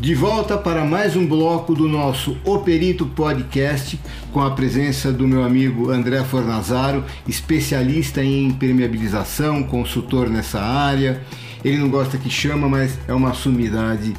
[0.00, 4.00] De volta para mais um bloco do nosso Operito Podcast,
[4.32, 11.20] com a presença do meu amigo André Fornazaro, especialista em impermeabilização, consultor nessa área.
[11.62, 14.14] Ele não gosta que chama, mas é uma sumidade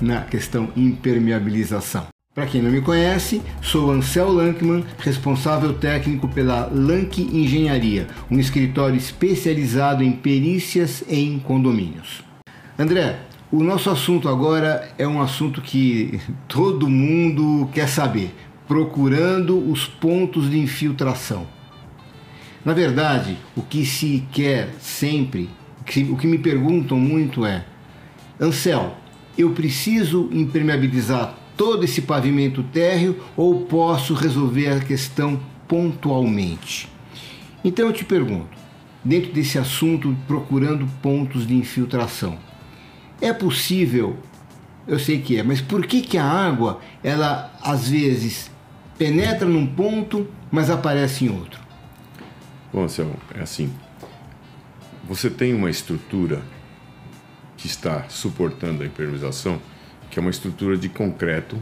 [0.00, 2.06] na questão impermeabilização.
[2.34, 8.96] Para quem não me conhece, sou Ansel Lankman, responsável técnico pela Lank Engenharia, um escritório
[8.96, 12.24] especializado em perícias em condomínios.
[12.78, 13.20] André,
[13.50, 18.34] o nosso assunto agora é um assunto que todo mundo quer saber,
[18.66, 21.46] procurando os pontos de infiltração.
[22.64, 25.48] Na verdade, o que se quer sempre,
[26.10, 27.64] o que me perguntam muito é:
[28.40, 28.96] Ansel,
[29.38, 36.88] eu preciso impermeabilizar todo esse pavimento térreo ou posso resolver a questão pontualmente?
[37.64, 38.48] Então eu te pergunto,
[39.04, 42.36] dentro desse assunto procurando pontos de infiltração,
[43.20, 44.16] é possível,
[44.86, 48.50] eu sei que é, mas por que, que a água, ela às vezes
[48.98, 51.60] penetra num ponto, mas aparece em outro?
[52.72, 53.72] Bom, Anselmo, é assim.
[55.08, 56.42] Você tem uma estrutura
[57.56, 59.60] que está suportando a impermeabilização,
[60.10, 61.56] que é uma estrutura de concreto,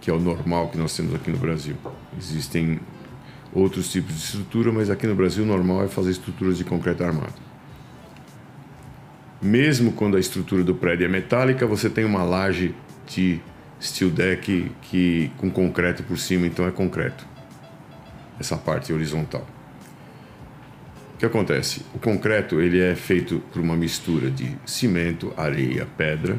[0.00, 1.76] que é o normal que nós temos aqui no Brasil.
[2.16, 2.78] Existem
[3.52, 7.02] outros tipos de estrutura, mas aqui no Brasil o normal é fazer estruturas de concreto
[7.02, 7.45] armado.
[9.40, 12.74] Mesmo quando a estrutura do prédio é metálica, você tem uma laje
[13.06, 13.40] de
[13.80, 17.26] steel deck que com concreto por cima, então é concreto.
[18.40, 19.46] Essa parte horizontal.
[21.14, 21.82] O que acontece?
[21.94, 26.38] O concreto ele é feito por uma mistura de cimento, areia, pedra,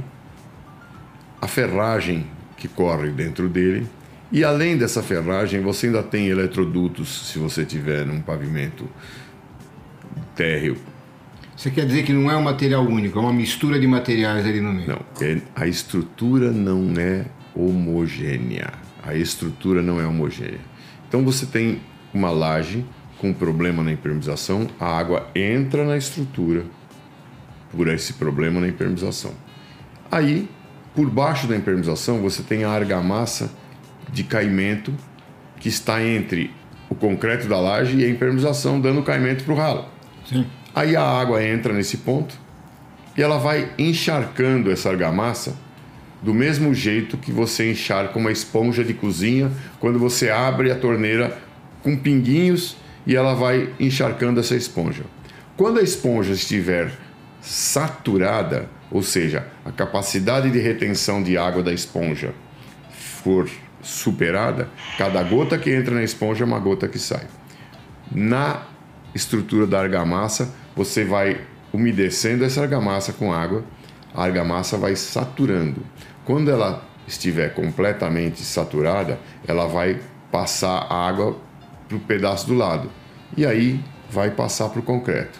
[1.41, 3.87] a ferragem que corre dentro dele
[4.31, 8.87] e além dessa ferragem você ainda tem eletrodutos se você tiver num pavimento
[10.35, 10.77] térreo
[11.57, 14.61] você quer dizer que não é um material único, é uma mistura de materiais ali
[14.61, 14.89] no meio?
[14.89, 18.71] Não, é, a estrutura não é homogênea.
[19.03, 20.59] A estrutura não é homogênea.
[21.07, 21.81] Então você tem
[22.13, 22.85] uma laje
[23.17, 26.63] com problema na impermeabilização, a água entra na estrutura
[27.75, 29.31] por esse problema na impermeabilização.
[30.11, 30.47] Aí,
[30.93, 33.49] por baixo da impermeabilização, você tem a argamassa
[34.13, 34.93] de caimento
[35.59, 36.51] que está entre
[36.87, 39.85] o concreto da laje e a impermeabilização, dando caimento para o ralo.
[40.23, 40.45] Sim.
[40.77, 42.37] Aí a água entra nesse ponto
[43.17, 45.55] e ela vai encharcando essa argamassa
[46.21, 51.35] do mesmo jeito que você encharca uma esponja de cozinha quando você abre a torneira
[51.81, 52.77] com pinguinhos
[53.07, 55.03] e ela vai encharcando essa esponja.
[55.55, 56.91] Quando a esponja estiver
[57.41, 62.35] saturada, ou seja, a capacidade de retenção de água da esponja
[62.91, 63.49] for
[63.81, 67.25] superada, cada gota que entra na esponja é uma gota que sai.
[68.11, 68.61] Na
[69.15, 71.41] estrutura da argamassa, você vai
[71.73, 73.65] umedecendo essa argamassa com água,
[74.13, 75.81] a argamassa vai saturando.
[76.23, 79.99] Quando ela estiver completamente saturada, ela vai
[80.31, 81.35] passar a água
[81.87, 82.91] para o pedaço do lado
[83.35, 85.39] e aí vai passar para o concreto.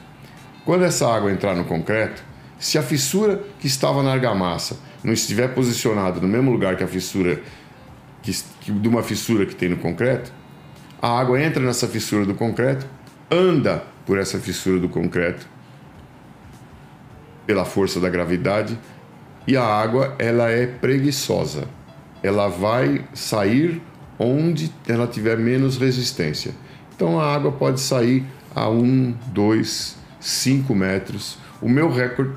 [0.65, 2.23] Quando essa água entrar no concreto,
[2.57, 6.87] se a fissura que estava na argamassa não estiver posicionada no mesmo lugar que a
[6.87, 7.41] fissura
[8.23, 8.31] que,
[8.61, 10.33] que, de uma fissura que tem no concreto,
[10.99, 12.87] a água entra nessa fissura do concreto,
[13.29, 15.45] anda por essa fissura do concreto
[17.45, 18.77] pela força da gravidade
[19.45, 21.65] e a água ela é preguiçosa.
[22.23, 23.81] Ela vai sair
[24.17, 26.53] onde ela tiver menos resistência.
[26.95, 28.25] Então a água pode sair
[28.55, 31.37] a 1, 2, 5 metros.
[31.61, 32.33] O meu recorde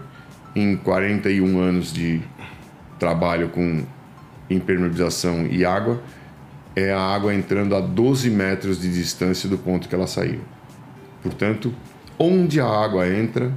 [0.54, 2.20] em 41 anos de
[2.98, 3.84] trabalho com
[4.48, 6.02] impermeabilização e água
[6.76, 10.40] é a água entrando a 12 metros de distância do ponto que ela saiu.
[11.22, 11.74] Portanto,
[12.18, 13.52] onde a água entra,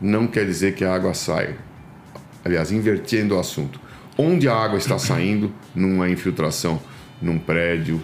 [0.00, 1.56] não quer dizer que a água sai.
[2.44, 3.80] Aliás, invertendo o assunto.
[4.16, 6.80] Onde a água está saindo, numa infiltração,
[7.20, 8.02] num prédio,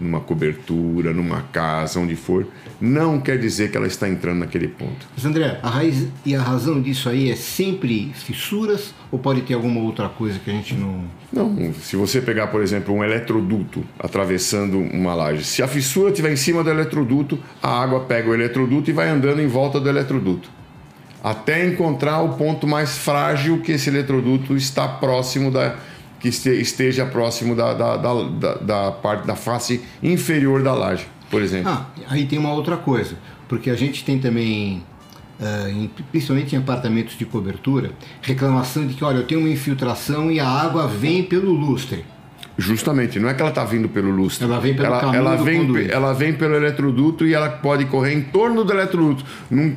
[0.00, 2.46] numa cobertura, numa casa, onde for,
[2.80, 5.06] não quer dizer que ela está entrando naquele ponto.
[5.14, 9.54] Mas André, a raiz e a razão disso aí é sempre fissuras ou pode ter
[9.54, 11.04] alguma outra coisa que a gente não.
[11.32, 16.32] Não, se você pegar, por exemplo, um eletroduto atravessando uma laje, se a fissura estiver
[16.32, 19.88] em cima do eletroduto, a água pega o eletroduto e vai andando em volta do
[19.88, 20.50] eletroduto.
[21.22, 25.76] Até encontrar o ponto mais frágil que esse eletroduto está próximo da,
[26.20, 31.70] que esteja próximo da, da, da, da, parte da face inferior da laje, por exemplo.
[31.70, 33.16] Ah, aí tem uma outra coisa,
[33.48, 34.84] porque a gente tem também,
[35.40, 40.38] uh, principalmente em apartamentos de cobertura, reclamação de que, olha, eu tenho uma infiltração e
[40.38, 42.04] a água vem pelo lustre.
[42.58, 44.44] Justamente, não é que ela está vindo pelo lustre.
[44.44, 48.20] Ela vem pelo ela, ela vem, ela vem pelo eletroduto e ela pode correr em
[48.20, 49.24] torno do eletroduto.
[49.50, 49.76] Num,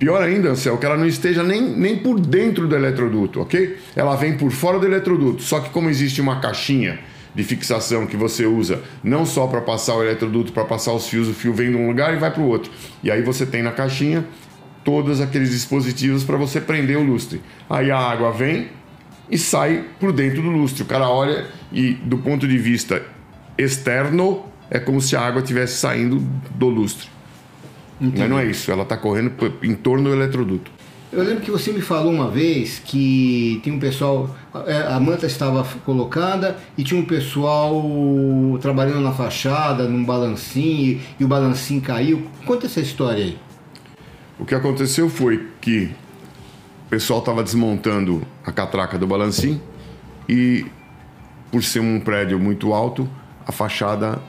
[0.00, 3.76] Pior ainda, Ansel, que ela não esteja nem, nem por dentro do eletroduto, ok?
[3.94, 5.42] Ela vem por fora do eletroduto.
[5.42, 6.98] Só que como existe uma caixinha
[7.34, 11.28] de fixação que você usa não só para passar o eletroduto, para passar os fios,
[11.28, 12.72] o fio vem de um lugar e vai para o outro.
[13.02, 14.24] E aí você tem na caixinha
[14.82, 17.42] todos aqueles dispositivos para você prender o lustre.
[17.68, 18.68] Aí a água vem
[19.30, 20.82] e sai por dentro do lustre.
[20.82, 23.02] O cara olha e do ponto de vista
[23.58, 27.19] externo é como se a água estivesse saindo do lustre.
[28.00, 28.18] Entendi.
[28.18, 29.32] Mas não é isso, ela está correndo
[29.62, 30.70] em torno do eletroduto.
[31.12, 35.26] Eu lembro que você me falou uma vez que tinha um pessoal, é, a manta
[35.26, 37.82] estava colocada e tinha um pessoal
[38.60, 42.28] trabalhando na fachada, num balancinho, e o balancinho caiu.
[42.46, 43.38] Conta essa história aí.
[44.38, 45.90] O que aconteceu foi que
[46.86, 49.60] o pessoal estava desmontando a catraca do balancinho
[50.28, 50.64] e,
[51.50, 53.08] por ser um prédio muito alto,
[53.44, 54.22] a fachada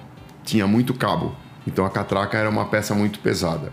[0.43, 1.35] tinha muito cabo.
[1.65, 3.71] Então a catraca era uma peça muito pesada.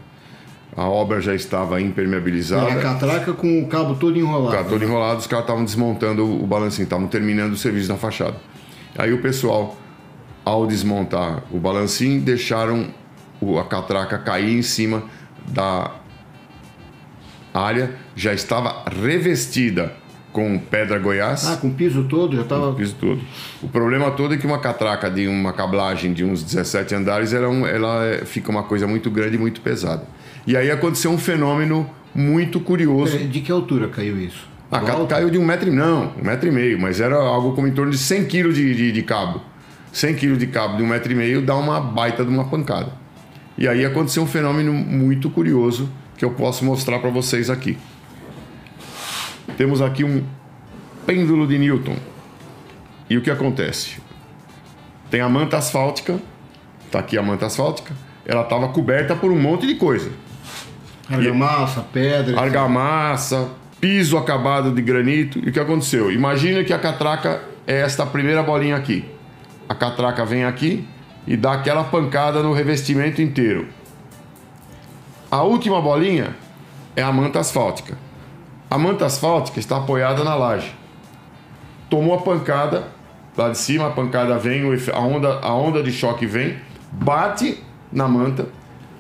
[0.77, 2.71] A obra já estava impermeabilizada.
[2.71, 4.49] Era a catraca com o cabo todo enrolado.
[4.49, 7.97] O cabo todo enrolado, os caras estavam desmontando o balancinho, estavam terminando o serviço na
[7.97, 8.37] fachada.
[8.97, 9.77] Aí o pessoal,
[10.45, 12.89] ao desmontar o balancinho, deixaram
[13.59, 15.03] a catraca cair em cima
[15.47, 15.93] da
[17.53, 19.95] área, já estava revestida
[20.33, 21.47] com pedra Goiás.
[21.47, 22.37] Ah, com piso todo?
[22.37, 22.73] Já estava.
[22.75, 23.21] piso todo.
[23.63, 27.47] O problema todo é que uma catraca de uma cablagem de uns 17 andares, ela,
[27.69, 30.05] é ela é, fica uma coisa muito grande e muito pesada.
[30.47, 33.19] E aí aconteceu um fenômeno muito curioso.
[33.19, 34.47] De que altura caiu isso?
[34.71, 37.67] Ah, caiu de um metro e não, um metro e meio, mas era algo como
[37.67, 39.41] em torno de 100 quilos de, de, de cabo.
[39.93, 42.93] 100 quilos de cabo de um metro e meio dá uma baita de uma pancada.
[43.57, 47.79] E aí aconteceu um fenômeno muito curioso que eu posso mostrar para vocês aqui.
[49.57, 50.25] Temos aqui um
[51.07, 51.97] pêndulo de Newton.
[53.09, 54.01] E o que acontece?
[55.11, 56.19] Tem a manta asfáltica,
[56.91, 57.95] tá aqui a manta asfáltica,
[58.27, 60.11] ela estava coberta por um monte de coisa.
[61.11, 62.39] Argamassa, pedra.
[62.39, 63.49] Argamassa,
[63.81, 65.39] piso acabado de granito.
[65.39, 66.13] E o que aconteceu?
[66.13, 69.05] Imagina que a catraca é esta primeira bolinha aqui.
[69.67, 70.87] A catraca vem aqui
[71.27, 73.67] e dá aquela pancada no revestimento inteiro.
[75.31, 76.37] A última bolinha
[76.95, 77.97] é a manta asfáltica.
[78.71, 80.75] A manta asfáltica está apoiada na laje.
[81.89, 82.89] Tomou a pancada
[83.37, 84.63] lá de cima, a pancada vem,
[84.93, 86.57] a onda, a onda de choque vem,
[86.93, 88.47] bate na manta.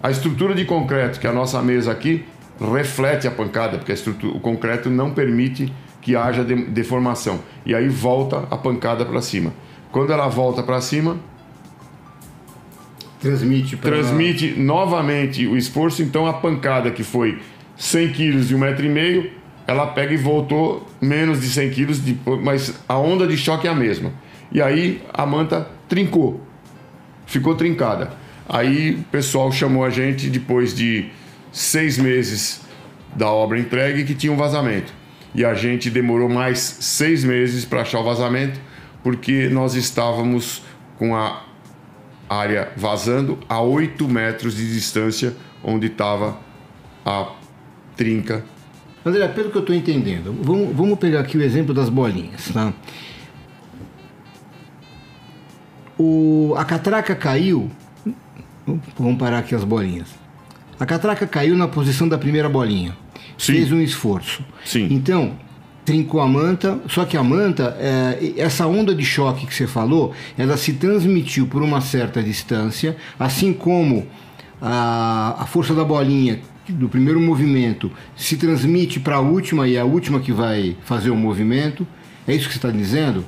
[0.02, 2.24] A estrutura de concreto, que é a nossa mesa aqui,
[2.60, 7.40] reflete a pancada, porque a o concreto não permite que haja de, deformação.
[7.66, 9.52] E aí volta a pancada para cima.
[9.92, 11.16] Quando ela volta para cima,
[13.20, 13.90] transmite, pra...
[13.90, 16.02] transmite novamente o esforço.
[16.02, 17.40] Então a pancada que foi
[17.76, 19.37] 100 quilos de um metro e meio
[19.68, 22.00] ela pega e voltou menos de 100 quilos,
[22.42, 24.10] mas a onda de choque é a mesma.
[24.50, 26.40] E aí a manta trincou,
[27.26, 28.10] ficou trincada.
[28.48, 31.10] Aí o pessoal chamou a gente depois de
[31.52, 32.62] seis meses
[33.14, 34.90] da obra entregue que tinha um vazamento.
[35.34, 38.58] E a gente demorou mais seis meses para achar o vazamento,
[39.02, 40.62] porque nós estávamos
[40.96, 41.44] com a
[42.26, 46.38] área vazando a 8 metros de distância onde estava
[47.04, 47.32] a
[47.94, 48.42] trinca
[49.08, 52.72] André, pelo que eu estou entendendo, vamos, vamos pegar aqui o exemplo das bolinhas, tá?
[55.98, 57.70] O, a catraca caiu.
[58.98, 60.08] Vamos parar aqui as bolinhas.
[60.78, 62.96] A catraca caiu na posição da primeira bolinha.
[63.36, 63.54] Sim.
[63.54, 64.44] Fez um esforço.
[64.64, 64.86] Sim.
[64.90, 65.32] Então,
[65.84, 70.12] trincou a manta, só que a manta, é, essa onda de choque que você falou,
[70.36, 74.06] ela se transmitiu por uma certa distância, assim como
[74.60, 76.40] a, a força da bolinha
[76.72, 81.10] do primeiro movimento se transmite para a última e é a última que vai fazer
[81.10, 81.86] o movimento.
[82.26, 83.24] É isso que você está dizendo?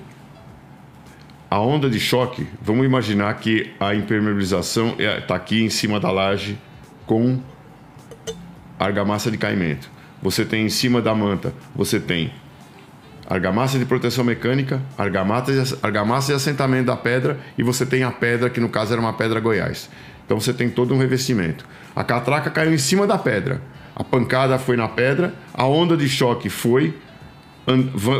[1.50, 6.10] A onda de choque, vamos imaginar que a impermeabilização está é, aqui em cima da
[6.10, 6.58] laje
[7.06, 7.40] com
[8.78, 9.90] argamassa de caimento.
[10.22, 12.32] Você tem em cima da manta, você tem
[13.30, 18.10] argamassa de proteção mecânica, argamassa de, argamassa de assentamento da pedra e você tem a
[18.10, 19.88] pedra, que no caso era uma pedra Goiás.
[20.30, 21.66] Então você tem todo um revestimento.
[21.94, 23.60] A catraca caiu em cima da pedra.
[23.96, 26.96] A pancada foi na pedra, a onda de choque foi,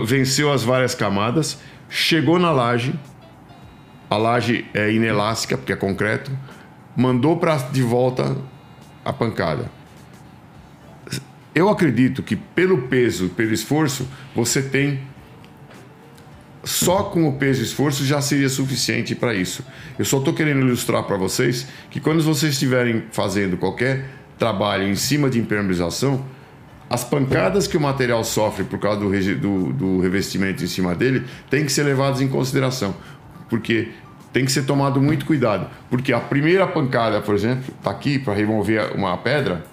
[0.04, 2.98] venceu as várias camadas, chegou na laje.
[4.10, 6.36] A laje é inelástica, porque é concreto,
[6.96, 8.36] mandou para de volta
[9.04, 9.70] a pancada.
[11.54, 14.98] Eu acredito que pelo peso, pelo esforço, você tem
[16.62, 19.64] só com o peso e esforço já seria suficiente para isso.
[19.98, 24.06] Eu só estou querendo ilustrar para vocês que quando vocês estiverem fazendo qualquer
[24.38, 26.24] trabalho em cima de impermeabilização,
[26.88, 31.24] as pancadas que o material sofre por causa do, do, do revestimento em cima dele
[31.48, 32.94] tem que ser levadas em consideração,
[33.48, 33.90] porque
[34.32, 38.34] tem que ser tomado muito cuidado, porque a primeira pancada, por exemplo, está aqui para
[38.34, 39.64] remover uma pedra,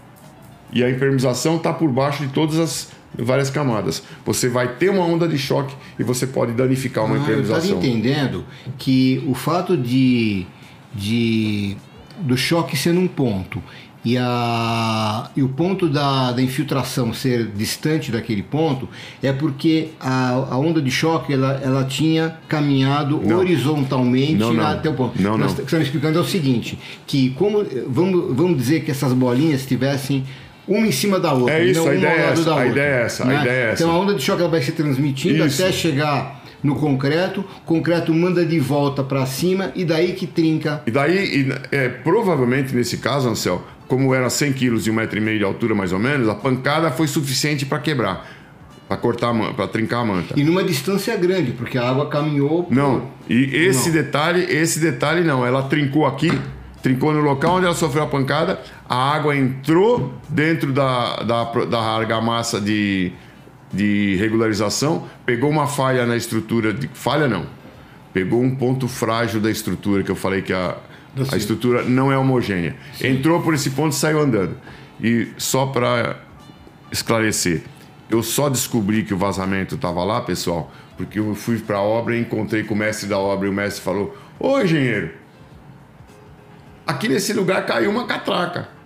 [0.72, 4.03] E a impermeabilização está por baixo de todas as várias camadas.
[4.25, 7.69] Você vai ter uma onda de choque e você pode danificar uma ah, impermeabilização.
[7.69, 8.45] Eu estava entendendo
[8.77, 10.45] que o fato de,
[10.93, 11.77] de
[12.19, 13.61] do choque ser num ponto
[14.07, 18.87] e, a, e o ponto da, da infiltração ser distante daquele ponto
[19.21, 23.39] é porque a, a onda de choque ela, ela tinha caminhado não.
[23.39, 24.65] horizontalmente não, não.
[24.65, 25.21] até o ponto.
[25.21, 29.65] Não, Nós estamos explicando é o seguinte, que como vamos, vamos dizer que essas bolinhas
[29.65, 30.23] tivessem
[30.67, 31.55] uma em cima da outra.
[31.55, 33.38] É isso, a ideia é, essa, a ideia é essa, né?
[33.38, 33.83] a ideia é essa.
[33.83, 35.62] Então a onda de choque ela vai se transmitindo isso.
[35.62, 40.81] até chegar no concreto, o concreto manda de volta para cima e daí que trinca.
[40.86, 45.17] E daí, e, é, provavelmente nesse caso, Ansel, como era 100 quilos e um metro
[45.17, 48.27] e meio de altura mais ou menos, a pancada foi suficiente para quebrar,
[48.88, 50.33] para cortar, para trincar a manta.
[50.38, 52.63] E numa distância grande, porque a água caminhou.
[52.63, 52.75] Por...
[52.75, 53.07] Não.
[53.29, 53.95] E esse não.
[53.95, 56.31] detalhe, esse detalhe não, ela trincou aqui,
[56.81, 58.59] trincou no local onde ela sofreu a pancada,
[58.89, 63.12] a água entrou dentro da, da, da argamassa de,
[63.72, 67.46] de regularização, pegou uma falha na estrutura, de, falha não,
[68.13, 70.77] pegou um ponto frágil da estrutura que eu falei que a,
[71.32, 72.75] a estrutura não é homogênea.
[72.94, 73.08] Sim.
[73.08, 74.56] Entrou por esse ponto e saiu andando.
[75.01, 76.17] E só para
[76.91, 77.63] esclarecer,
[78.10, 82.15] eu só descobri que o vazamento estava lá, pessoal, porque eu fui para a obra
[82.15, 85.12] e encontrei com o mestre da obra e o mestre falou: Ô engenheiro,
[86.86, 88.76] aqui nesse lugar caiu uma catraca.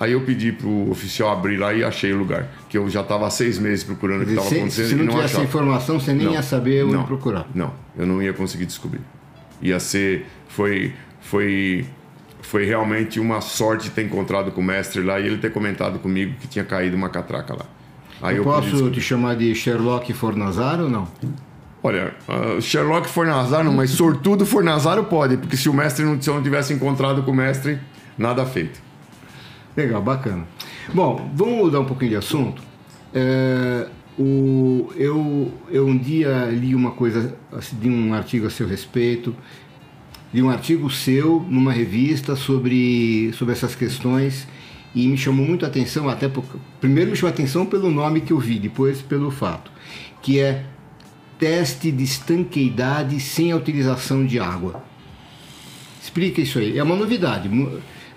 [0.00, 2.48] Aí eu pedi pro oficial abrir lá e achei o lugar.
[2.70, 4.88] Que eu já estava há seis meses procurando o que estava acontecendo.
[4.88, 5.44] Se não, não tivesse achava.
[5.44, 7.46] informação, você nem não, ia saber onde não, procurar.
[7.54, 9.02] Não, eu não ia conseguir descobrir.
[9.60, 10.24] Ia ser.
[10.48, 11.84] Foi foi
[12.40, 16.34] foi realmente uma sorte ter encontrado com o mestre lá e ele ter comentado comigo
[16.40, 17.66] que tinha caído uma catraca lá.
[18.22, 21.06] Aí eu, eu posso te chamar de Sherlock Fornazaro ou não?
[21.82, 26.34] Olha, uh, Sherlock Fornazaro, mas sortudo Fornazaro pode, porque se o mestre não, se eu
[26.34, 27.78] não tivesse encontrado com o mestre,
[28.18, 28.80] nada feito.
[29.76, 30.46] Legal, bacana.
[30.92, 32.62] Bom, vamos mudar um pouquinho de assunto.
[33.14, 33.86] É,
[34.18, 39.34] o, eu, eu um dia li uma coisa assim, de um artigo a seu respeito
[40.32, 44.46] li um artigo seu numa revista sobre, sobre essas questões
[44.94, 46.30] e me chamou muito a atenção, até
[46.80, 49.70] primeiro me chamou a atenção pelo nome que eu vi, depois pelo fato,
[50.22, 50.64] que é
[51.38, 54.82] teste de estanqueidade sem a utilização de água.
[56.02, 56.76] Explica isso aí.
[56.76, 57.48] É uma novidade.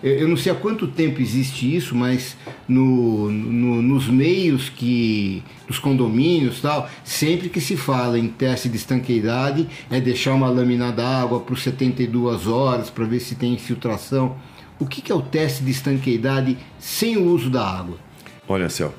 [0.04, 2.36] Eu não sei há quanto tempo existe isso, mas
[2.68, 8.76] no, no, nos meios que dos condomínios tal, sempre que se fala em teste de
[8.76, 14.36] estanqueidade é deixar uma lâmina d'água por 72 horas para ver se tem infiltração.
[14.78, 17.98] O que, que, é o teste de estanqueidade sem o uso da água?
[18.46, 18.94] Olha, Céu,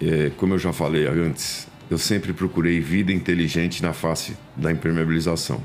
[0.00, 5.60] é, como eu já falei antes, eu sempre procurei vida inteligente na face da impermeabilização.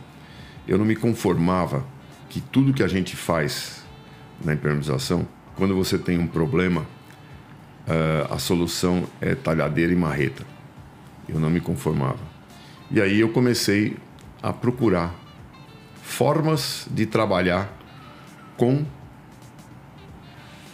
[0.67, 1.85] Eu não me conformava
[2.27, 3.84] que tudo que a gente faz
[4.43, 10.43] na impermeabilização, quando você tem um problema, uh, a solução é talhadeira e marreta.
[11.27, 12.19] Eu não me conformava.
[12.91, 13.97] E aí eu comecei
[14.41, 15.15] a procurar
[16.03, 17.75] formas de trabalhar
[18.57, 18.85] com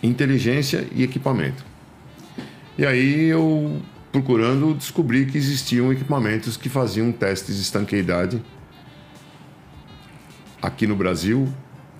[0.04, 1.64] inteligência e equipamento.
[2.78, 8.44] E aí eu procurando descobri que existiam equipamentos que faziam testes de estanqueidade
[10.62, 11.48] aqui no Brasil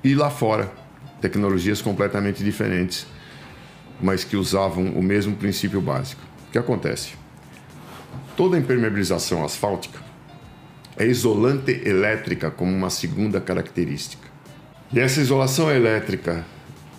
[0.04, 0.81] e lá fora
[1.22, 3.06] tecnologias completamente diferentes,
[4.02, 6.22] mas que usavam o mesmo princípio básico.
[6.50, 7.14] O que acontece?
[8.36, 10.00] Toda impermeabilização asfáltica
[10.98, 14.28] é isolante elétrica como uma segunda característica.
[14.92, 16.46] E essa isolação elétrica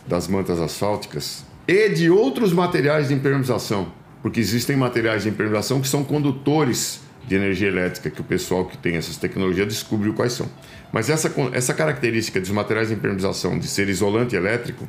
[0.07, 5.89] das mantas asfálticas e de outros materiais de impermeabilização, porque existem materiais de impermeabilização que
[5.89, 10.49] são condutores de energia elétrica, que o pessoal que tem essas tecnologias descobriu quais são.
[10.93, 14.89] Mas essa, essa característica dos materiais de impermeabilização de ser isolante elétrico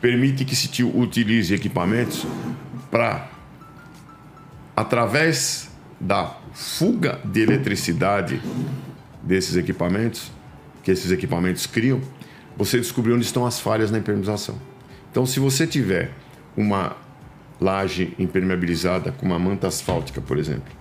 [0.00, 2.26] permite que se utilize equipamentos
[2.90, 3.30] para,
[4.76, 8.42] através da fuga de eletricidade
[9.22, 10.32] desses equipamentos,
[10.82, 12.00] que esses equipamentos criam,
[12.56, 14.58] você descobrir onde estão as falhas na impermeabilização.
[15.10, 16.10] Então, se você tiver
[16.56, 16.96] uma
[17.62, 20.72] laje impermeabilizada com uma manta asfáltica, por exemplo,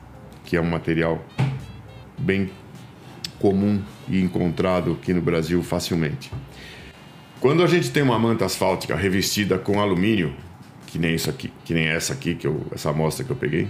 [0.44, 1.24] que é um material
[2.18, 2.50] bem
[3.40, 6.32] comum e encontrado aqui no Brasil facilmente.
[7.40, 10.34] Quando a gente tem uma manta asfáltica revestida com alumínio,
[10.88, 13.68] que nem isso aqui, que nem essa aqui que eu, essa amostra que eu peguei.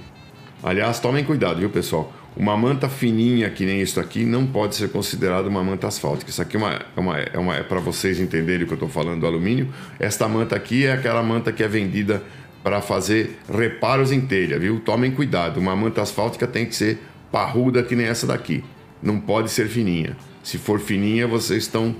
[0.63, 2.12] Aliás, tomem cuidado, viu, pessoal?
[2.36, 6.30] Uma manta fininha que nem isso aqui não pode ser considerada uma manta asfáltica.
[6.30, 8.75] Isso aqui é uma, é, uma, é, uma, é para vocês entenderem o que eu
[8.75, 9.70] estou falando do alumínio.
[10.00, 12.24] Esta manta aqui é aquela manta que é vendida
[12.63, 14.80] para fazer reparos em telha, viu?
[14.80, 15.60] Tomem cuidado.
[15.60, 17.00] Uma manta asfáltica tem que ser
[17.32, 18.63] parruda que nem essa daqui
[19.01, 20.15] não pode ser fininha.
[20.44, 21.96] Se for fininha, vocês estão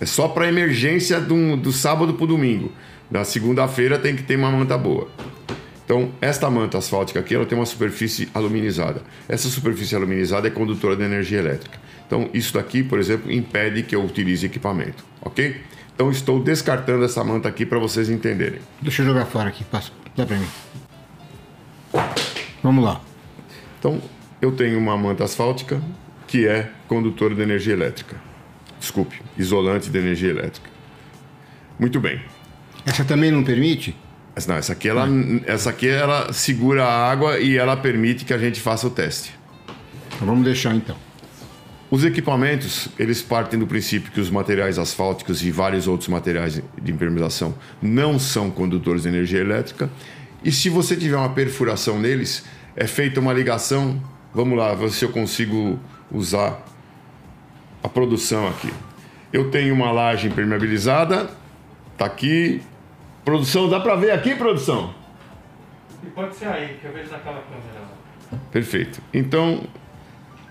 [0.00, 2.72] É só para emergência do, do sábado para o domingo.
[3.10, 5.08] Na segunda-feira tem que ter uma manta boa.
[5.84, 9.02] Então, esta manta asfáltica aqui, ela tem uma superfície aluminizada.
[9.28, 11.78] Essa superfície aluminizada é condutora de energia elétrica.
[12.06, 15.56] Então, isso daqui, por exemplo, impede que eu utilize equipamento, ok?
[15.98, 18.60] Então, estou descartando essa manta aqui para vocês entenderem.
[18.80, 20.46] Deixa eu jogar fora aqui, passa, dá para mim.
[22.62, 23.00] Vamos lá.
[23.80, 24.00] Então,
[24.40, 25.82] eu tenho uma manta asfáltica
[26.28, 28.14] que é condutora de energia elétrica.
[28.78, 30.70] Desculpe, isolante de energia elétrica.
[31.80, 32.22] Muito bem.
[32.86, 33.96] Essa também não permite?
[34.46, 35.08] Não, essa aqui ela,
[35.46, 39.34] essa aqui ela segura a água e ela permite que a gente faça o teste.
[40.14, 40.96] Então vamos deixar então.
[41.90, 46.92] Os equipamentos, eles partem do princípio que os materiais asfálticos e vários outros materiais de
[46.92, 49.88] impermeabilização não são condutores de energia elétrica.
[50.44, 52.44] E se você tiver uma perfuração neles,
[52.76, 54.00] é feita uma ligação.
[54.34, 55.78] Vamos lá, ver se eu consigo
[56.12, 56.62] usar
[57.82, 58.72] a produção aqui.
[59.32, 61.30] Eu tenho uma laje impermeabilizada,
[61.96, 62.60] tá aqui,
[63.28, 64.94] Produção, dá para ver aqui, produção?
[66.02, 68.40] E pode ser aí, que eu vejo naquela câmera.
[68.50, 69.02] Perfeito.
[69.12, 69.64] Então,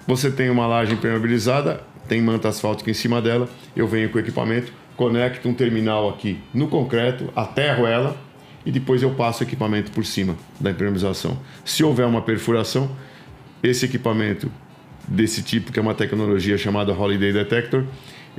[0.07, 4.21] você tem uma laje impermeabilizada, tem manta asfáltica em cima dela, eu venho com o
[4.21, 8.17] equipamento, conecto um terminal aqui no concreto, aterro ela
[8.65, 11.37] e depois eu passo o equipamento por cima da impermeabilização.
[11.63, 12.89] Se houver uma perfuração,
[13.61, 14.49] esse equipamento
[15.07, 17.83] desse tipo, que é uma tecnologia chamada Holiday Detector,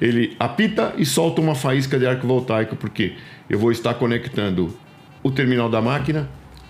[0.00, 3.14] ele apita e solta uma faísca de arco voltaico, porque
[3.48, 4.76] eu vou estar conectando
[5.22, 6.28] o terminal da máquina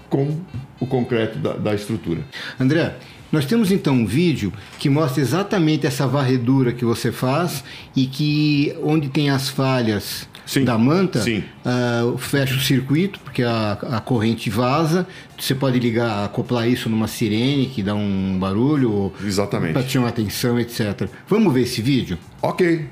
[0.09, 0.41] com
[0.81, 2.23] o concreto da, da estrutura.
[2.59, 2.95] André,
[3.31, 7.63] nós temos então um vídeo que mostra exatamente essa varredura que você faz
[7.95, 10.65] e que onde tem as falhas Sim.
[10.65, 15.07] da manta, uh, fecha o circuito, porque a, a corrente vaza.
[15.39, 19.75] Você pode ligar, acoplar isso numa sirene que dá um barulho, Exatamente.
[19.75, 21.07] para chamar atenção, etc.
[21.29, 22.17] Vamos ver esse vídeo?
[22.41, 22.89] Ok.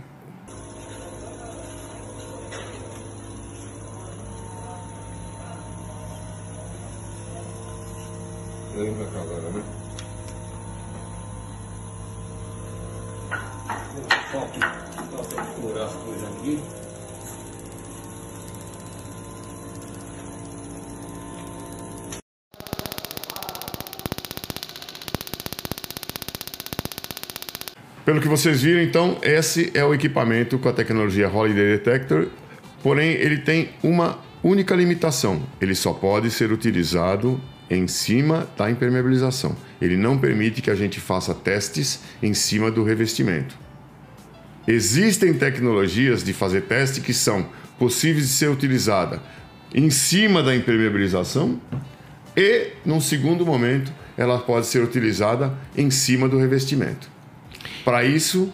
[8.76, 9.62] Lembra cá agora, né?
[14.30, 16.60] Só aqui, só para explorar as coisas aqui.
[28.06, 32.28] Pelo que vocês viram, então, esse é o equipamento com a tecnologia Holiday Detector,
[32.80, 39.56] porém ele tem uma única limitação: ele só pode ser utilizado em cima da impermeabilização.
[39.82, 43.58] Ele não permite que a gente faça testes em cima do revestimento.
[44.68, 49.20] Existem tecnologias de fazer teste que são possíveis de ser utilizada
[49.74, 51.60] em cima da impermeabilização
[52.36, 57.15] e, num segundo momento, ela pode ser utilizada em cima do revestimento.
[57.86, 58.52] Para isso,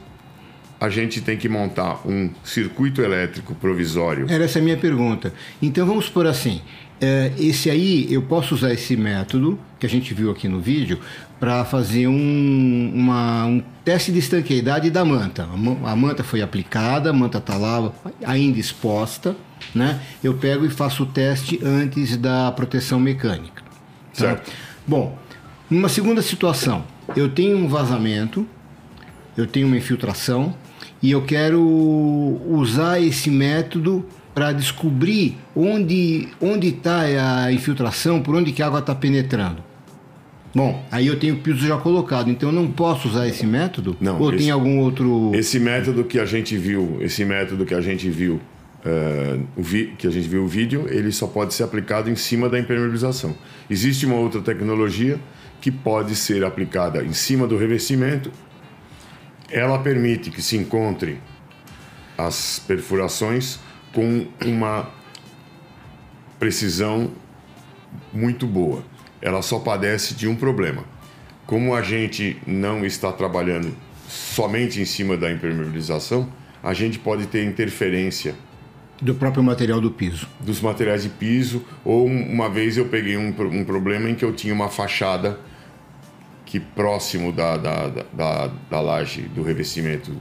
[0.79, 4.27] a gente tem que montar um circuito elétrico provisório.
[4.29, 5.33] Era essa a minha pergunta.
[5.63, 6.61] Então vamos por assim:
[7.01, 11.01] é, esse aí, eu posso usar esse método que a gente viu aqui no vídeo
[11.41, 15.49] para fazer um, uma, um teste de estanqueidade da manta.
[15.83, 17.91] A manta foi aplicada, a manta está lá
[18.27, 19.35] ainda exposta,
[19.75, 19.99] né?
[20.23, 23.63] Eu pego e faço o teste antes da proteção mecânica.
[23.63, 23.71] Tá?
[24.13, 24.53] Certo.
[24.87, 25.19] Bom,
[25.71, 26.85] numa segunda situação,
[27.17, 28.47] eu tenho um vazamento,
[29.37, 30.55] eu tenho uma infiltração
[31.03, 31.61] e eu quero
[32.49, 37.03] usar esse método para descobrir onde onde está
[37.45, 39.63] a infiltração, por onde que a água está penetrando.
[40.55, 43.97] Bom, aí eu tenho o piso já colocado, então eu não posso usar esse método?
[44.01, 44.21] Não.
[44.21, 45.33] Ou esse, tem algum outro?
[45.35, 48.35] Esse método que a gente viu, esse método que a gente viu,
[48.85, 52.17] uh, o vi, que a gente viu o vídeo, ele só pode ser aplicado em
[52.17, 53.35] cima da impermeabilização.
[53.71, 55.19] Existe uma outra tecnologia
[55.59, 58.31] que pode ser aplicada em cima do revestimento.
[59.53, 61.21] Ela permite que se encontre
[62.17, 63.61] as perfurações
[63.93, 64.89] com uma
[66.41, 67.13] precisão
[68.13, 68.83] muito boa.
[69.21, 70.85] Ela só padece de um problema.
[71.47, 73.77] Como a gente não está trabalhando
[74.09, 78.35] somente em cima da impermeabilização, a gente pode ter interferência
[79.03, 80.27] do próprio material do piso.
[80.41, 84.33] Dos materiais de piso, ou uma vez eu peguei um, um problema em que eu
[84.33, 85.39] tinha uma fachada
[86.53, 90.13] que próximo da, da, da, da laje do revestimento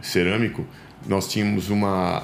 [0.00, 0.64] cerâmico,
[1.06, 2.22] nós tínhamos uma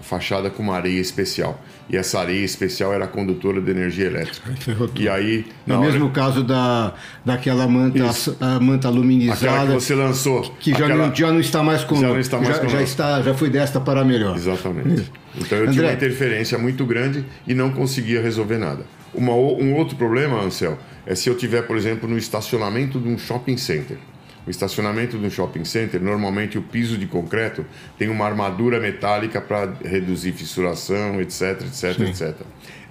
[0.00, 1.60] fachada com uma areia especial.
[1.90, 4.50] E essa areia especial era condutora de energia elétrica.
[4.96, 5.84] E aí, no hora...
[5.84, 8.02] mesmo caso da daquela manta,
[8.40, 11.08] a manta aluminizada aquela que você lançou, que já, aquela...
[11.08, 12.06] não, já não está mais conosco.
[12.06, 14.34] Já não está mais já, já está, já foi desta para melhor.
[14.36, 15.12] Exatamente.
[15.36, 15.72] Então eu André...
[15.74, 18.86] tive uma interferência muito grande e não conseguia resolver nada.
[19.12, 23.16] Uma, um outro problema, Ansel, é se eu tiver, por exemplo, no estacionamento de um
[23.16, 23.96] shopping center
[24.46, 27.64] O estacionamento do shopping center, normalmente o piso de concreto
[27.96, 32.04] tem uma armadura metálica para reduzir fissuração, etc, etc, Sim.
[32.04, 32.36] etc.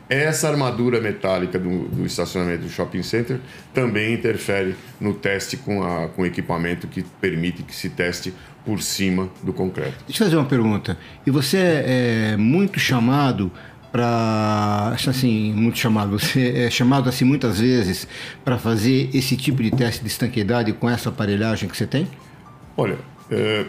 [0.08, 3.40] Essa armadura metálica do, do, estacionamento do shopping center
[3.74, 8.32] também interfere no teste com, a, com equipamento que permite que se teste
[8.64, 10.04] por cima do concreto.
[10.08, 10.98] Deixa eu fazer uma pergunta.
[11.26, 13.52] E você é, é muito chamado
[13.96, 18.06] para assim muito chamado você é chamado assim muitas vezes
[18.44, 22.06] para fazer esse tipo de teste de estanqueidade com essa aparelhagem que você tem?
[22.76, 22.98] Olha,
[23.32, 23.66] é,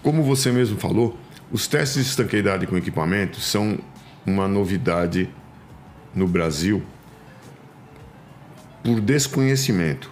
[0.00, 1.18] como você mesmo falou,
[1.50, 3.80] os testes de estanqueidade com equipamento são
[4.24, 5.28] uma novidade
[6.14, 6.80] no Brasil
[8.84, 10.08] por desconhecimento,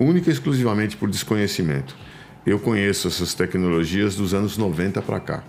[0.00, 1.94] única e exclusivamente por desconhecimento.
[2.46, 5.44] Eu conheço essas tecnologias dos anos 90 para cá,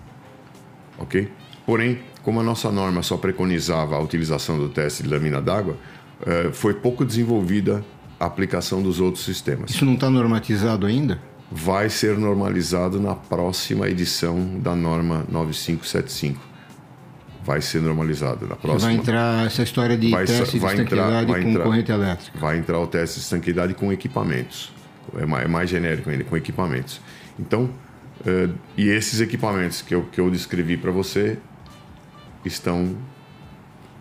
[0.97, 1.31] ok?
[1.65, 5.77] Porém, como a nossa norma só preconizava a utilização do teste de lâmina d'água,
[6.25, 7.83] eh, foi pouco desenvolvida
[8.19, 9.69] a aplicação dos outros sistemas.
[9.69, 11.19] Isso não está normatizado ainda?
[11.51, 16.53] Vai ser normalizado na próxima edição da norma 9575
[17.45, 18.89] vai ser normalizado na próxima.
[18.89, 22.39] Vai entrar essa história de vai, teste de estanqueidade entrar, com entrar, corrente elétrica.
[22.39, 24.71] Vai entrar o teste de estanqueidade com equipamentos.
[25.17, 27.01] É mais, é mais genérico ainda, com equipamentos.
[27.37, 27.69] Então,
[28.21, 31.37] uh, e esses equipamentos que eu, que eu descrevi para você
[32.47, 32.95] estão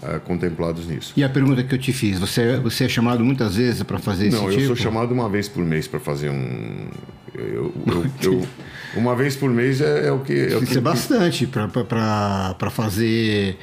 [0.02, 1.12] uh, contemplados nisso.
[1.16, 4.30] E a pergunta que eu te fiz, você, você é chamado muitas vezes para fazer
[4.30, 4.52] Não, esse tipo?
[4.52, 6.86] Não, eu sou chamado uma vez por mês para fazer um...
[7.34, 8.48] Eu, eu, eu,
[8.94, 10.32] uma vez por mês é, é o que...
[10.32, 13.58] É Isso que, é bastante para fazer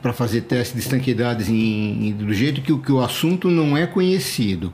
[0.00, 3.86] para fazer teste de estanqueidades em, em, do jeito que, que o assunto não é
[3.86, 4.72] conhecido.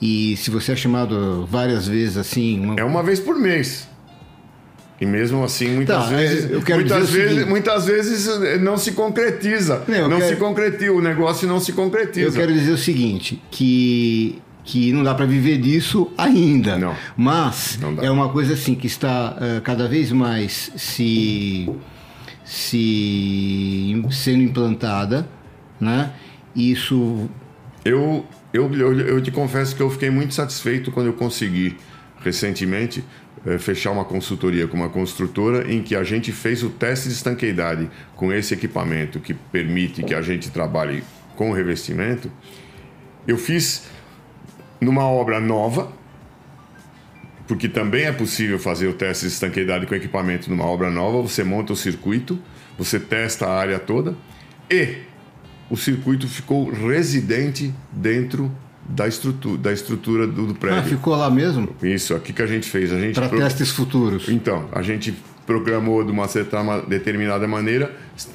[0.00, 2.60] E se você é chamado várias vezes assim.
[2.60, 2.74] Uma...
[2.78, 3.87] É uma vez por mês.
[5.00, 9.84] E mesmo assim, muitas tá, vezes, muitas vezes, muitas vezes não se concretiza.
[9.86, 10.30] Não, não quero...
[10.30, 12.26] se concretiza, o negócio não se concretiza.
[12.26, 16.76] Eu quero dizer o seguinte, que que não dá para viver disso ainda.
[16.76, 16.94] Não.
[17.16, 21.70] Mas não é uma coisa assim que está uh, cada vez mais se
[22.44, 25.26] se sendo implantada,
[25.80, 26.12] né?
[26.54, 27.30] Isso
[27.84, 31.76] eu eu, eu, eu te confesso que eu fiquei muito satisfeito quando eu consegui
[32.22, 33.04] recentemente
[33.58, 37.88] fechar uma consultoria com uma construtora em que a gente fez o teste de estanqueidade
[38.16, 41.02] com esse equipamento que permite que a gente trabalhe
[41.36, 42.30] com revestimento.
[43.26, 43.84] Eu fiz
[44.80, 45.92] numa obra nova,
[47.46, 51.22] porque também é possível fazer o teste de estanqueidade com equipamento numa obra nova.
[51.22, 52.38] Você monta o circuito,
[52.76, 54.16] você testa a área toda
[54.70, 54.96] e
[55.70, 58.50] o circuito ficou residente dentro
[58.88, 60.80] da estrutura, da estrutura do, do prédio.
[60.80, 61.68] Ah, ficou lá mesmo?
[61.82, 62.92] Isso, aqui que a gente fez.
[62.92, 63.38] A gente Para pro...
[63.38, 64.28] testes futuros.
[64.28, 65.14] Então, a gente
[65.46, 67.94] programou de uma certa determinada maneira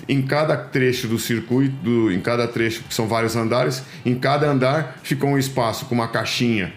[0.09, 4.49] em cada trecho do circuito, do, em cada trecho, que são vários andares, em cada
[4.49, 6.73] andar ficou um espaço com uma caixinha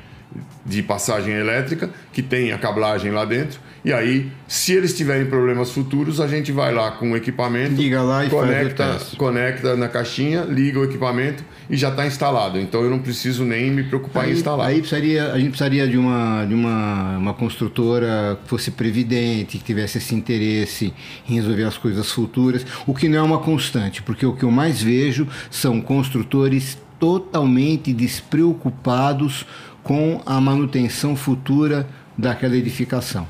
[0.65, 5.71] de passagem elétrica que tem a cablagem lá dentro e aí, se eles tiverem problemas
[5.71, 10.43] futuros, a gente vai lá com o equipamento, liga lá e conecta, conecta na caixinha,
[10.43, 12.59] liga o equipamento e já está instalado.
[12.59, 14.67] Então eu não preciso nem me preocupar aí, em instalar.
[14.67, 19.63] Aí precisaria, a gente precisaria de uma de uma, uma construtora que fosse previdente, que
[19.63, 20.93] tivesse esse interesse
[21.29, 24.51] em resolver as coisas futuras, o que não é uma constante, porque o que eu
[24.51, 29.47] mais vejo são construtores totalmente despreocupados
[29.87, 33.27] com a manutenção futura daquela edificação.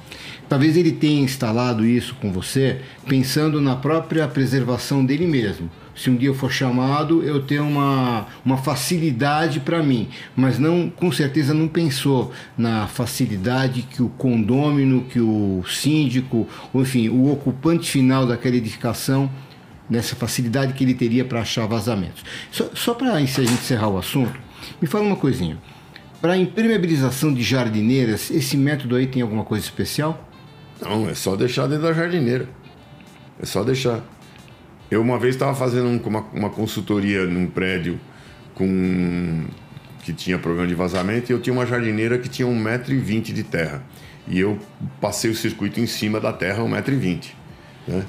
[0.48, 5.68] Talvez ele tenha instalado isso com você pensando na própria preservação dele mesmo.
[5.94, 10.90] Se um dia eu for chamado, eu tenho uma, uma facilidade para mim, mas não,
[10.90, 17.90] com certeza não pensou na facilidade que o condômino, que o síndico, enfim, o ocupante
[17.90, 19.30] final daquela edificação,
[19.88, 22.24] nessa facilidade que ele teria para achar vazamentos.
[22.50, 24.38] Só, só para a gente encerrar o assunto,
[24.80, 25.58] me fala uma coisinha.
[26.20, 30.28] Para impermeabilização de jardineiras, esse método aí tem alguma coisa especial?
[30.80, 32.48] Não, é só deixar dentro da jardineira.
[33.40, 34.02] É só deixar.
[34.90, 38.00] Eu uma vez estava fazendo uma, uma consultoria num prédio
[38.54, 39.44] com
[40.02, 43.82] que tinha problema de vazamento e eu tinha uma jardineira que tinha 1,20m de terra.
[44.28, 44.58] E eu
[45.00, 47.32] passei o circuito em cima da terra 1,20m.
[47.88, 48.04] Né?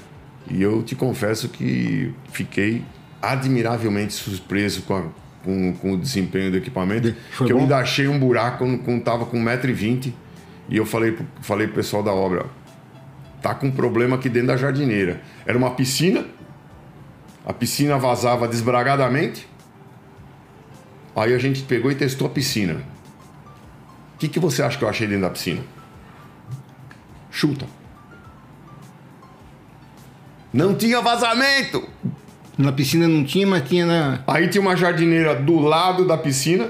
[0.49, 2.83] E eu te confesso que fiquei
[3.21, 5.03] admiravelmente surpreso com, a,
[5.47, 7.15] com, com o desempenho do equipamento.
[7.31, 7.59] Foi que bom?
[7.59, 10.13] eu ainda achei um buraco quando estava com 1,20m
[10.67, 12.45] e eu falei, falei pro pessoal da obra,
[13.41, 15.21] tá com um problema aqui dentro da jardineira.
[15.45, 16.25] Era uma piscina,
[17.45, 19.47] a piscina vazava desbragadamente.
[21.15, 22.73] Aí a gente pegou e testou a piscina.
[24.15, 25.61] O que, que você acha que eu achei dentro da piscina?
[27.31, 27.65] Chuta.
[30.51, 31.87] Não tinha vazamento!
[32.57, 34.19] Na piscina não tinha, mas tinha na.
[34.25, 36.69] Aí tinha uma jardineira do lado da piscina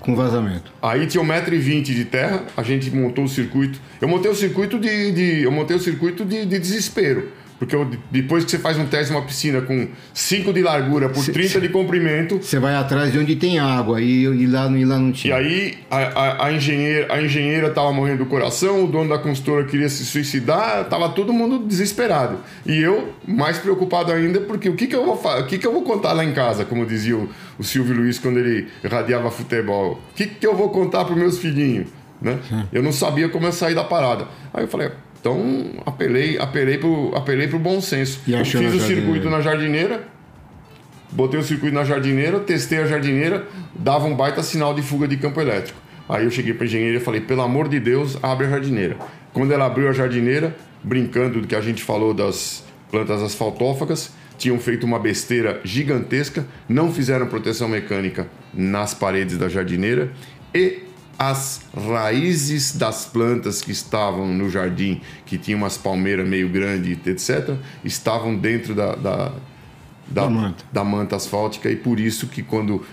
[0.00, 0.72] Com vazamento.
[0.82, 3.80] Aí tinha 1,20m de terra, a gente montou o circuito.
[4.00, 5.12] Eu montei o circuito de.
[5.12, 7.30] de eu montei o circuito de, de desespero.
[7.58, 7.76] Porque
[8.10, 11.68] depois que você faz um teste numa piscina com 5 de largura por 30 de
[11.70, 15.12] comprimento, Você vai atrás de onde tem água e, e lá, e lá não e
[15.12, 15.36] tinha.
[15.36, 19.64] aí a, a, a engenheira, a engenheira tava morrendo do coração, o dono da construtora
[19.66, 22.38] queria se suicidar, tava todo mundo desesperado.
[22.66, 25.72] E eu mais preocupado ainda, porque o que, que eu vou o que, que eu
[25.72, 30.00] vou contar lá em casa, como dizia o, o Silvio Luiz quando ele radiava futebol.
[30.12, 31.88] O que, que eu vou contar para meus filhinhos?
[32.20, 32.38] Né?
[32.72, 34.26] Eu não sabia como eu sair da parada.
[34.52, 34.90] Aí eu falei,
[35.26, 38.20] então apelei, apelei pro, apelei pro bom senso.
[38.26, 40.16] E fiz o circuito na jardineira,
[41.12, 45.16] Botei o circuito na jardineira, testei a jardineira, dava um baita sinal de fuga de
[45.16, 45.78] campo elétrico.
[46.08, 48.96] Aí eu cheguei para a engenheira e falei: pelo amor de Deus, abre a jardineira.
[49.32, 54.58] Quando ela abriu a jardineira, brincando do que a gente falou das plantas asfaltófagas, tinham
[54.58, 60.10] feito uma besteira gigantesca, não fizeram proteção mecânica nas paredes da jardineira
[60.54, 60.85] e
[61.18, 67.54] as raízes das plantas que estavam no jardim, que tinha umas palmeiras meio grandes, etc.,
[67.84, 69.16] estavam dentro da, da,
[70.08, 70.64] da, Da manta.
[70.72, 72.84] da manta asfáltica e por isso que quando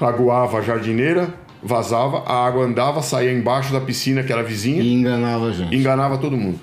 [0.00, 4.92] aguava a jardineira, vazava, a água andava, saía embaixo da piscina que era vizinha E
[4.94, 5.74] enganava a gente.
[5.74, 6.58] e enganava todo mundo.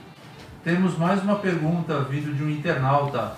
[0.63, 3.35] Temos mais uma pergunta vindo de um internauta.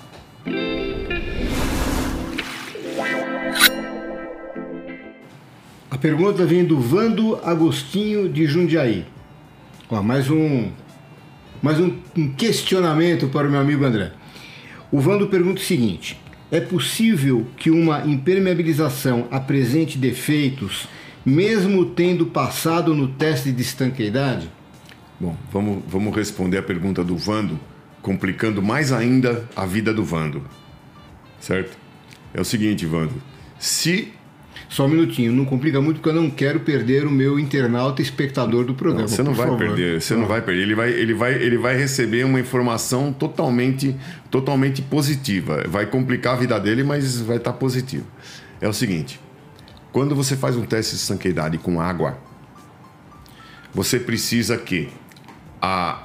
[6.00, 9.06] Pergunta vem do Vando Agostinho de Jundiaí.
[9.90, 10.70] Ó, mais um,
[11.62, 14.12] mais um um questionamento para o meu amigo André.
[14.92, 16.20] O Vando pergunta o seguinte:
[16.52, 20.88] é possível que uma impermeabilização apresente defeitos,
[21.26, 24.50] mesmo tendo passado no teste de estanqueidade?
[25.20, 27.60] Bom, vamos, vamos responder a pergunta do Vando,
[28.02, 30.44] complicando mais ainda a vida do Vando.
[31.42, 31.78] Certo?
[32.34, 33.14] É o seguinte, Vando.
[33.60, 34.14] Se
[34.70, 38.64] Só um minutinho, não complica muito porque eu não quero perder o meu internauta espectador
[38.64, 39.08] do programa.
[39.08, 39.58] Você não vai favor.
[39.58, 40.62] perder, você não vai perder.
[40.62, 43.96] Ele vai, ele vai, ele vai receber uma informação totalmente,
[44.30, 45.64] totalmente positiva.
[45.68, 48.06] Vai complicar a vida dele, mas vai estar positivo.
[48.62, 49.20] É o seguinte:
[49.92, 52.20] quando você faz um teste de estanqueidade com água,
[53.74, 54.88] você precisa que
[55.60, 56.04] a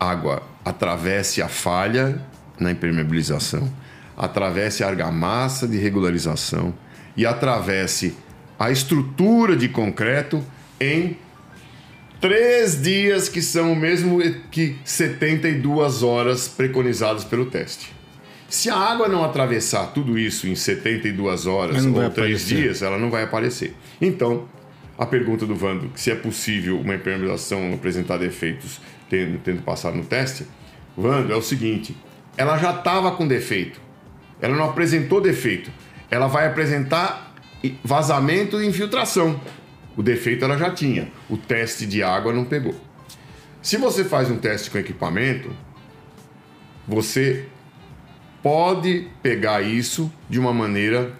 [0.00, 2.18] água atravesse a falha
[2.58, 3.70] na impermeabilização,
[4.16, 6.72] atravesse a argamassa de regularização
[7.16, 8.14] e atravesse
[8.58, 10.42] a estrutura de concreto
[10.80, 11.16] em
[12.20, 14.20] três dias, que são o mesmo
[14.50, 17.92] que 72 horas preconizadas pelo teste.
[18.48, 23.10] Se a água não atravessar tudo isso em 72 horas ou três dias, ela não
[23.10, 23.74] vai aparecer.
[24.00, 24.46] Então,
[24.98, 30.04] a pergunta do Vando, se é possível uma impermeabilização apresentar defeitos tendo, tendo passado no
[30.04, 30.46] teste,
[30.96, 31.96] Vando, é o seguinte:
[32.36, 33.80] ela já estava com defeito.
[34.40, 35.70] Ela não apresentou defeito.
[36.12, 37.34] Ela vai apresentar
[37.82, 39.40] vazamento e infiltração.
[39.96, 41.10] O defeito ela já tinha.
[41.26, 42.74] O teste de água não pegou.
[43.62, 45.50] Se você faz um teste com equipamento,
[46.86, 47.46] você
[48.42, 51.14] pode pegar isso de uma maneira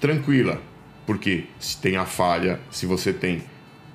[0.00, 0.60] tranquila.
[1.06, 3.44] Porque se tem a falha, se você tem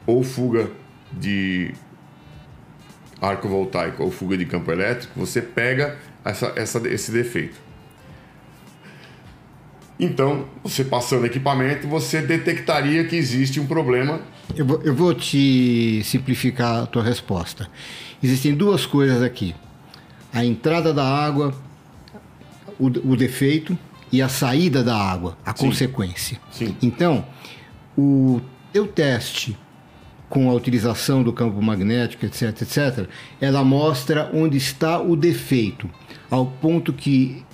[0.08, 0.72] ou fuga
[1.12, 1.74] de
[3.22, 7.65] arco voltaico ou fuga de campo elétrico, você pega essa, essa, esse defeito.
[10.00, 14.22] Então, você passando equipamento, você detectaria que existe um problema.
[14.56, 17.70] Eu vou, eu vou te simplificar a tua resposta.
[18.22, 19.56] Existem duas coisas aqui:
[20.34, 21.54] a entrada da água,
[22.78, 23.78] o, o defeito,
[24.12, 25.68] e a saída da água, a Sim.
[25.68, 26.40] consequência.
[26.52, 26.76] Sim.
[26.82, 27.26] Então,
[27.98, 28.42] o
[28.74, 29.58] teu teste
[30.30, 33.08] com a utilização do campo magnético, etc, etc,
[33.40, 35.90] ela mostra onde está o defeito,
[36.30, 37.46] ao ponto que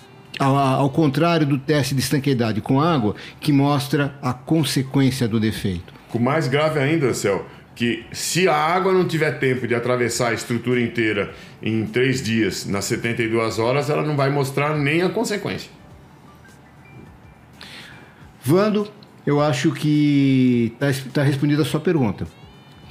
[0.42, 5.94] ao, ao contrário do teste de estanqueidade com água, que mostra a consequência do defeito.
[6.12, 10.34] O mais grave ainda, Ansel, que se a água não tiver tempo de atravessar a
[10.34, 15.70] estrutura inteira em três dias, nas 72 horas, ela não vai mostrar nem a consequência.
[18.44, 18.92] Vando,
[19.26, 22.26] eu acho que está respondida a sua pergunta.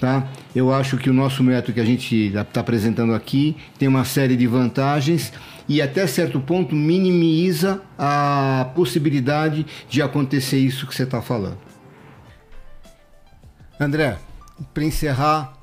[0.00, 0.26] Tá?
[0.56, 4.34] Eu acho que o nosso método que a gente está apresentando aqui tem uma série
[4.34, 5.30] de vantagens
[5.68, 11.58] e até certo ponto minimiza a possibilidade de acontecer isso que você está falando.
[13.78, 14.18] André,
[14.74, 15.54] para encerrar,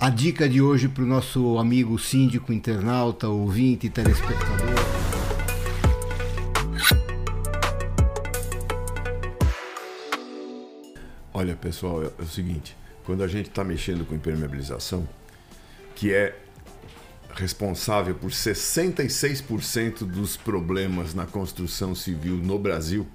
[0.00, 4.68] a dica de hoje para o nosso amigo síndico, internauta, ouvinte, telespectador.
[11.34, 15.08] Olha, pessoal, é o seguinte: quando a gente está mexendo com impermeabilização,
[15.94, 16.36] que é
[17.38, 23.06] responsável por 66% dos problemas na construção civil no Brasil,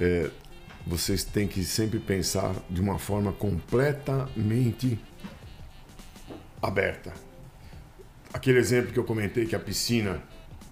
[0.00, 0.30] é,
[0.86, 4.98] vocês têm que sempre pensar de uma forma completamente
[6.62, 7.12] aberta.
[8.32, 10.22] Aquele exemplo que eu comentei que a piscina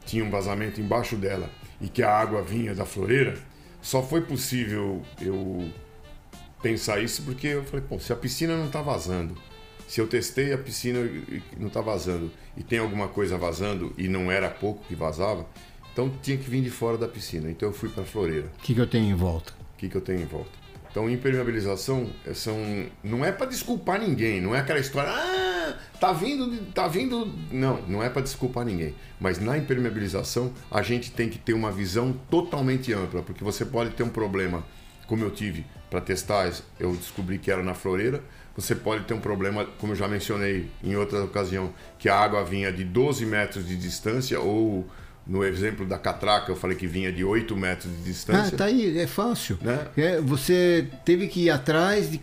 [0.06, 1.50] tinha um vazamento embaixo dela
[1.80, 3.36] e que a água vinha da floreira,
[3.82, 5.70] só foi possível eu
[6.62, 9.36] pensar isso porque eu falei, pô, se a piscina não está vazando,
[9.86, 14.08] se eu testei a piscina e não está vazando e tem alguma coisa vazando e
[14.08, 15.46] não era pouco que vazava,
[15.92, 17.50] então tinha que vir de fora da piscina.
[17.50, 18.46] Então eu fui para a floreira.
[18.58, 19.52] O que, que eu tenho em volta?
[19.74, 20.64] O que, que eu tenho em volta?
[20.94, 22.56] Então, impermeabilização é, são,
[23.02, 27.34] não é para desculpar ninguém, não é aquela história, ah, tá vindo, tá vindo.
[27.50, 28.94] Não, não é para desculpar ninguém.
[29.18, 33.90] Mas na impermeabilização, a gente tem que ter uma visão totalmente ampla, porque você pode
[33.90, 34.64] ter um problema,
[35.08, 38.22] como eu tive para testar, eu descobri que era na floreira.
[38.56, 42.44] Você pode ter um problema, como eu já mencionei em outra ocasião, que a água
[42.44, 44.86] vinha de 12 metros de distância ou
[45.26, 48.54] no exemplo da catraca, eu falei que vinha de 8 metros de distância.
[48.54, 49.58] Ah, tá aí, é fácil.
[49.60, 49.86] Né?
[49.96, 52.20] É, você teve que ir atrás, de,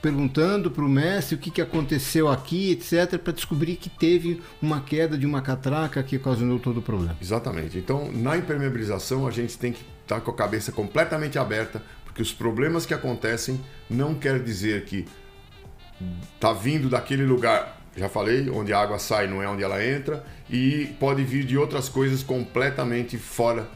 [0.00, 4.80] perguntando para o mestre o que, que aconteceu aqui, etc., para descobrir que teve uma
[4.80, 7.16] queda de uma catraca que ocasionou todo o problema.
[7.20, 7.78] Exatamente.
[7.78, 12.22] Então, na impermeabilização, a gente tem que estar tá com a cabeça completamente aberta, porque
[12.22, 15.06] os problemas que acontecem não quer dizer que
[16.40, 20.24] tá vindo daquele lugar já falei, onde a água sai não é onde ela entra,
[20.50, 23.68] e pode vir de outras coisas completamente fora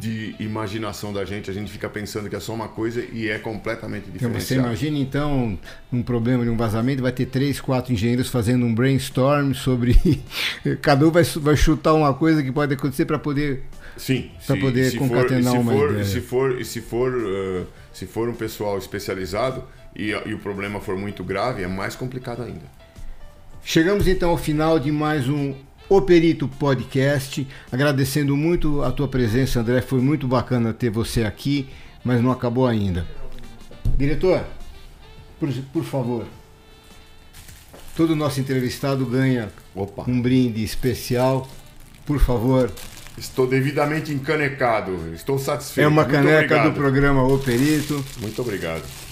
[0.00, 1.50] de imaginação da gente.
[1.50, 4.24] A gente fica pensando que é só uma coisa e é completamente diferente.
[4.24, 5.58] Então você imagina então
[5.92, 9.98] um problema de um vazamento, vai ter três, quatro engenheiros fazendo um brainstorm sobre.
[10.80, 13.64] Cada um vai, vai chutar uma coisa que pode acontecer para poder.
[13.96, 16.04] Sim, para poder concatenar for, uma for, ideia.
[16.04, 19.62] Se for, se for, uh, se for um pessoal especializado
[19.94, 22.64] e, e o problema for muito grave, é mais complicado ainda.
[23.62, 25.54] Chegamos então ao final de mais um
[25.88, 27.46] O Perito Podcast.
[27.70, 29.80] Agradecendo muito a tua presença, André.
[29.82, 31.68] Foi muito bacana ter você aqui,
[32.04, 33.06] mas não acabou ainda.
[33.96, 34.42] Diretor,
[35.38, 36.24] por, por favor.
[37.94, 40.04] Todo nosso entrevistado ganha Opa.
[40.08, 41.46] um brinde especial.
[42.06, 42.72] Por favor.
[43.18, 45.12] Estou devidamente encanecado.
[45.12, 45.84] Estou satisfeito.
[45.84, 46.70] É uma muito caneca obrigado.
[46.70, 48.02] do programa O Perito.
[48.20, 49.09] Muito obrigado.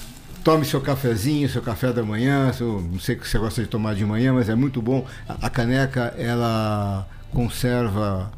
[0.48, 2.50] Tome seu cafezinho, seu café da manhã.
[2.54, 5.04] Seu, não sei o que você gosta de tomar de manhã, mas é muito bom.
[5.28, 8.32] A, a caneca ela conserva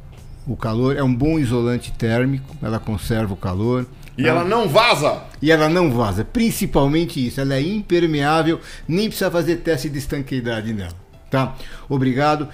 [0.45, 3.87] o calor, é um bom isolante térmico, ela conserva o calor.
[4.19, 5.23] E ela não vaza!
[5.41, 10.73] E ela não vaza, principalmente isso, ela é impermeável, nem precisa fazer teste de estanqueidade
[10.73, 10.97] nela,
[11.31, 11.55] tá?
[11.89, 12.49] Obrigado.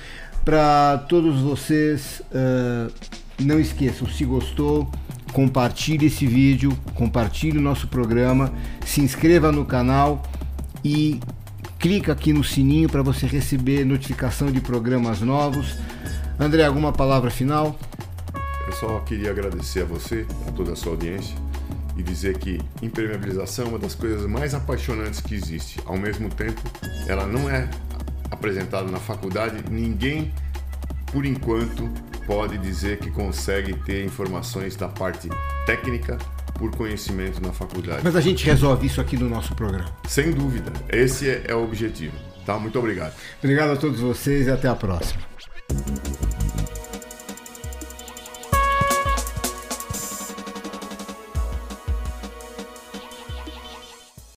[0.44, 2.92] Para todos vocês, uh,
[3.38, 4.92] não esqueçam, se gostou,
[5.36, 8.50] compartilhe esse vídeo, compartilhe o nosso programa,
[8.86, 10.22] se inscreva no canal
[10.82, 11.20] e
[11.78, 15.76] clica aqui no sininho para você receber notificação de programas novos.
[16.40, 17.78] André, alguma palavra final?
[18.66, 21.36] Eu só queria agradecer a você, a toda a sua audiência
[21.98, 25.78] e dizer que impermeabilização é uma das coisas mais apaixonantes que existe.
[25.84, 26.62] Ao mesmo tempo,
[27.06, 27.68] ela não é
[28.30, 30.32] apresentada na faculdade, ninguém
[31.12, 31.90] por enquanto
[32.26, 35.28] pode dizer que consegue ter informações da parte
[35.64, 36.18] técnica
[36.58, 38.00] por conhecimento na faculdade.
[38.02, 39.90] Mas a gente resolve isso aqui no nosso programa.
[40.08, 40.72] Sem dúvida.
[40.88, 42.16] Esse é, é o objetivo.
[42.44, 42.58] Tá?
[42.58, 43.14] Muito obrigado.
[43.38, 45.20] Obrigado a todos vocês e até a próxima.